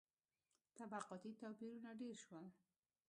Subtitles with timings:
[0.77, 2.45] •طبقاتي توپیرونه ډېر شول.